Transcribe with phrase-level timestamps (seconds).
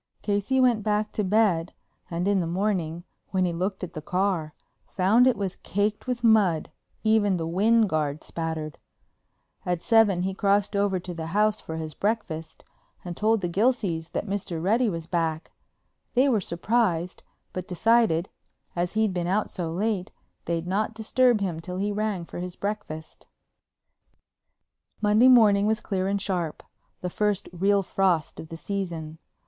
[0.23, 1.73] Casey went back to bed
[2.09, 4.55] and in the morning, when he looked at the car,
[4.87, 6.71] found it was caked with mud,
[7.03, 8.79] even the wind guard spattered.
[9.63, 12.63] At seven he crossed over to the house for his breakfast
[13.05, 14.59] and told the Gilseys that Mr.
[14.59, 15.51] Reddy was back.
[16.15, 17.21] They were surprised,
[17.53, 18.27] but decided,
[18.75, 20.09] as he'd been out so late,
[20.45, 23.27] they'd not disturb him till he rang for his breakfast.
[24.99, 26.63] Monday morning was clear and sharp,
[27.01, 29.19] the first real frost of the season.